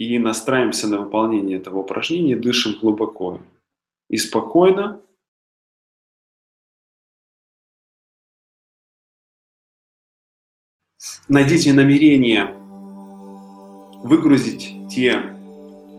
[0.00, 3.38] и настраиваемся на выполнение этого упражнения, дышим глубоко
[4.08, 5.02] и спокойно.
[11.28, 12.46] Найдите намерение
[14.02, 15.36] выгрузить те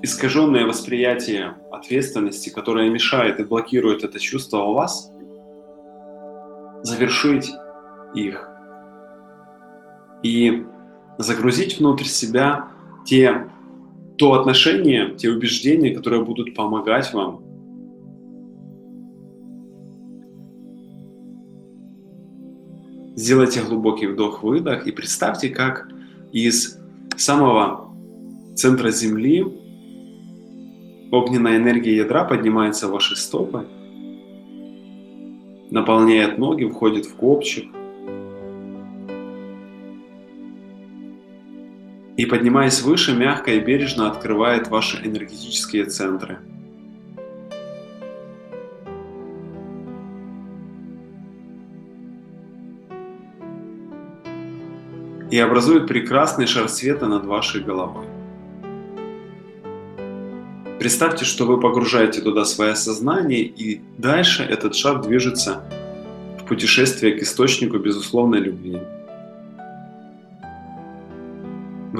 [0.02, 5.11] искаженное восприятие ответственности, которое мешает и блокирует это чувство у вас,
[6.81, 7.52] завершить
[8.15, 8.49] их
[10.23, 10.65] и
[11.20, 12.68] загрузить внутрь себя
[13.05, 13.47] те,
[14.21, 17.41] то отношение, те убеждения, которые будут помогать вам
[23.15, 25.89] Сделайте глубокий вдох-выдох и представьте, как
[26.31, 26.79] из
[27.17, 27.89] самого
[28.55, 29.43] центра Земли
[31.12, 33.65] огненная энергия ядра поднимается в ваши стопы,
[35.71, 37.65] наполняет ноги, входит в копчик.
[42.21, 46.38] И поднимаясь выше, мягко и бережно открывает ваши энергетические центры–
[55.31, 58.05] и образует прекрасный шар света над вашей головой.
[60.77, 65.63] Представьте, что вы погружаете туда свое сознание, и дальше этот шар движется
[66.40, 68.79] в путешествие к источнику безусловной любви.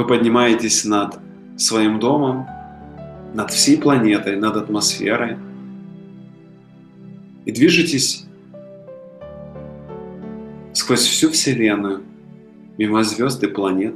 [0.02, 1.20] Вы поднимаетесь над
[1.58, 2.48] своим домом,
[3.36, 5.38] над всей планетой, над атмосферой
[7.46, 8.26] и движетесь
[10.74, 12.02] сквозь всю Вселенную,
[12.80, 13.94] мимо звезд и планет.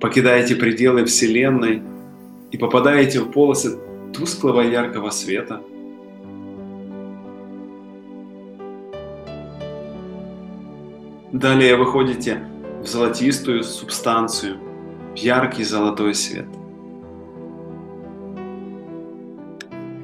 [0.00, 1.82] Покидаете пределы Вселенной
[2.50, 3.76] и попадаете в полосы
[4.14, 5.60] тусклого яркого света.
[11.32, 12.42] Далее выходите
[12.82, 14.58] в золотистую субстанцию,
[15.14, 16.46] в яркий золотой свет–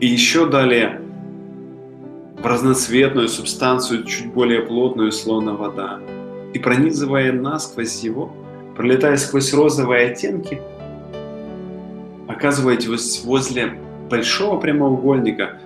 [0.02, 1.00] И еще далее
[2.36, 6.00] в разноцветную субстанцию, чуть более плотную, словно вода.
[6.52, 8.32] И пронизывая насквозь его,
[8.76, 10.60] пролетая сквозь розовые оттенки,
[12.26, 13.78] оказываетесь возле
[14.10, 15.60] большого прямоугольника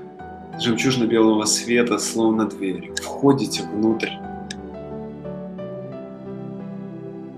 [0.61, 2.93] жемчужно-белого света, словно дверь.
[3.03, 4.11] Входите внутрь.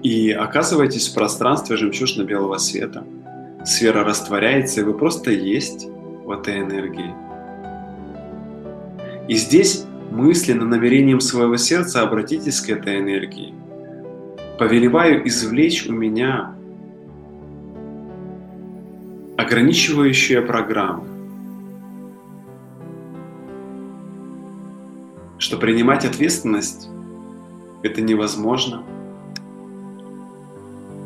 [0.09, 3.05] И оказываетесь в пространстве жемчужно-белого света.
[3.67, 5.87] Сфера растворяется, и вы просто есть
[6.25, 7.15] в этой энергии.
[9.29, 13.53] И здесь мысленно, намерением своего сердца обратитесь к этой энергии.
[14.59, 16.55] Повелеваю извлечь у меня
[19.37, 21.05] ограничивающие программы,
[25.37, 26.89] что принимать ответственность–
[27.83, 28.85] это невозможно.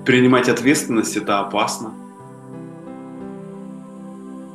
[0.04, 1.94] Принимать ответственность– это опасно–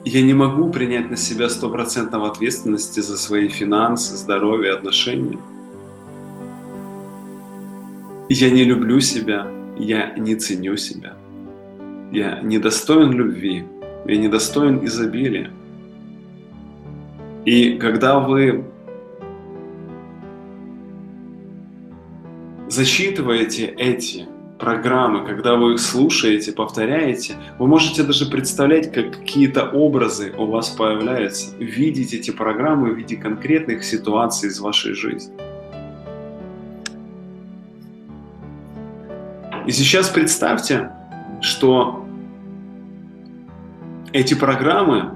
[0.09, 5.37] я не могу принять на себя стопроцентной ответственности за свои финансы, здоровье, отношения.
[8.29, 11.13] Я не люблю себя, я не ценю себя.
[12.13, 13.65] Я недостоин любви,
[14.05, 15.51] я недостоин изобилия.
[17.43, 18.63] И когда вы
[22.69, 24.25] засчитываете эти
[24.57, 30.69] программы, когда вы их слушаете, повторяете, вы можете даже представлять, как какие-то образы у вас
[30.69, 35.34] появляются, видеть эти программы в виде конкретных ситуаций из вашей жизни.
[39.66, 40.91] И сейчас представьте,
[41.41, 42.06] что
[44.13, 45.12] эти программы,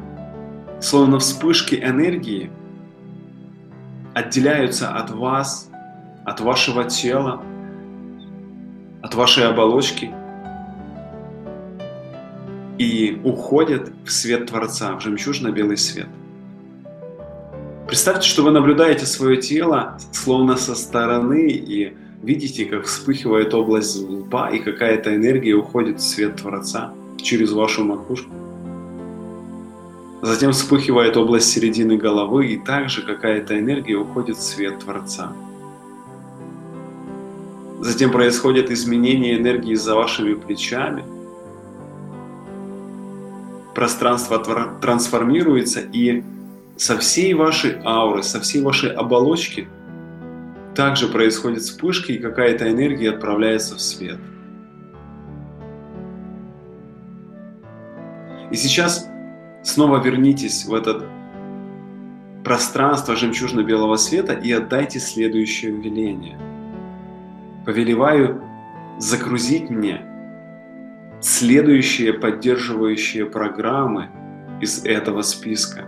[0.81, 2.51] словно вспышки энергии,
[4.13, 5.69] отделяются от вас,
[6.25, 7.41] от вашего тела,
[9.11, 10.09] от вашей оболочки
[12.77, 16.07] и уходят в свет Творца, в жемчужно-белый свет.
[17.87, 24.49] Представьте, что вы наблюдаете свое тело словно со стороны и видите, как вспыхивает область лба
[24.49, 28.31] и какая-то энергия уходит в свет Творца через вашу макушку.
[30.21, 35.33] Затем вспыхивает область середины головы и также какая-то энергия уходит в свет Творца.
[37.81, 41.03] Затем происходит изменение энергии за вашими плечами.
[43.73, 44.37] Пространство
[44.79, 46.23] трансформируется, и
[46.77, 49.67] со всей вашей ауры, со всей вашей оболочки
[50.75, 54.19] также происходит вспышки, и какая-то энергия отправляется в свет.
[58.51, 59.07] И сейчас
[59.63, 61.03] снова вернитесь в этот
[62.43, 66.50] пространство жемчужно-белого света и отдайте следующее веление.
[67.65, 68.41] Повелеваю
[68.97, 70.01] загрузить мне
[71.21, 74.09] следующие поддерживающие программы
[74.59, 75.85] из этого списка.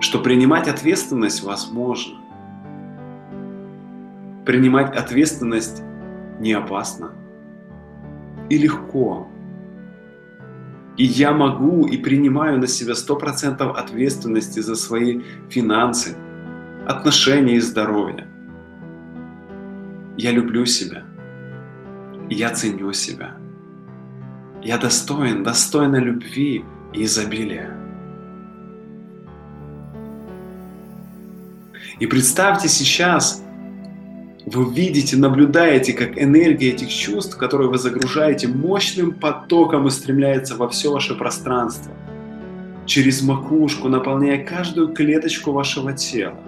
[0.00, 2.18] Что принимать ответственность возможно.
[4.44, 5.82] Принимать ответственность
[6.40, 7.12] не опасно
[8.50, 9.28] и легко.
[10.96, 16.16] И я могу и принимаю на себя 100% ответственности за свои финансы,
[16.86, 18.26] отношения и здоровье.
[20.16, 21.04] Я люблю себя.
[22.28, 23.36] Я ценю себя.
[24.62, 27.76] Я достоин, достойна любви и изобилия.
[31.98, 33.44] И представьте сейчас,
[34.46, 40.92] вы видите, наблюдаете, как энергия этих чувств, которые вы загружаете, мощным потоком устремляется во все
[40.92, 41.92] ваше пространство,
[42.86, 46.38] через макушку, наполняя каждую клеточку вашего тела.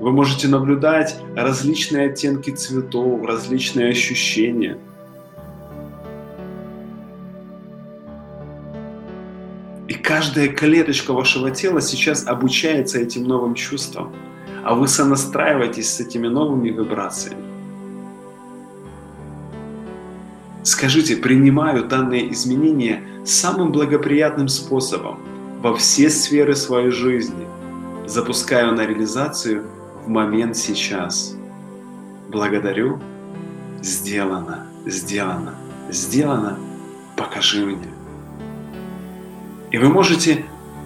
[0.00, 4.78] Вы можете наблюдать различные оттенки цветов, различные ощущения.
[9.88, 14.14] И каждая клеточка вашего тела сейчас обучается этим новым чувствам–
[14.66, 17.44] а вы сонастраиваетесь с этими новыми вибрациями.
[20.64, 25.20] Скажите, принимаю данные изменения самым благоприятным способом
[25.62, 27.46] во все сферы своей жизни,
[28.08, 29.66] запускаю на реализацию
[30.06, 31.36] момент сейчас.
[32.28, 32.98] Благодарю.
[33.82, 35.54] Сделано, сделано,
[35.90, 36.58] сделано.
[37.16, 37.88] Покажи мне.
[39.70, 40.44] И вы можете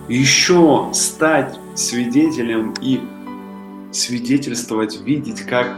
[0.09, 3.01] еще стать свидетелем и
[3.93, 5.77] свидетельствовать, видеть, как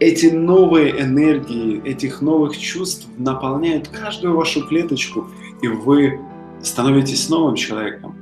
[0.00, 5.28] эти новые энергии, этих новых чувств наполняют каждую вашу клеточку,
[5.62, 6.18] и вы
[6.62, 8.16] становитесь новым человеком.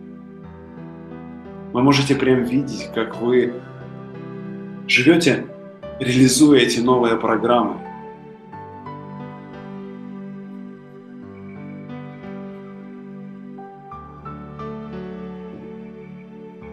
[1.72, 3.54] Вы можете прям видеть, как вы
[4.90, 5.46] живете,
[6.00, 7.76] реализуя эти новые программы.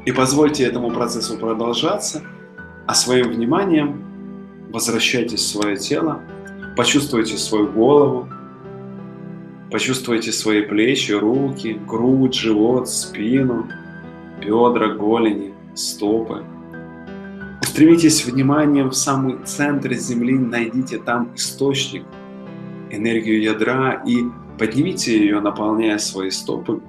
[0.05, 2.23] И позвольте этому процессу продолжаться,
[2.87, 4.01] а своим вниманием
[4.71, 6.21] возвращайтесь в свое тело,
[6.75, 8.27] почувствуйте свою голову,
[9.69, 13.67] почувствуйте свои плечи, руки, грудь, живот, спину,
[14.41, 16.43] бедра, голени, стопы.
[17.77, 22.05] Устремитесь вниманием в самый центр Земли, найдите там источник,
[22.89, 24.23] энергию ядра и
[24.57, 26.81] поднимите ее, наполняя свои стопы,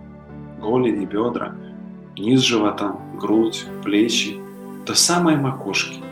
[0.58, 1.54] голени, бедра–
[2.16, 4.40] низ живота, грудь, плечи,
[4.86, 6.02] до самой макушки.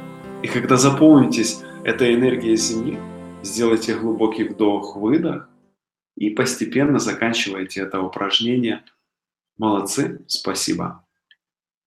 [0.43, 2.99] И когда заполнитесь этой энергией Земли,
[3.43, 5.49] сделайте глубокий вдох-выдох
[6.19, 8.85] и постепенно заканчивайте это упражнение.
[9.57, 11.06] Молодцы, спасибо.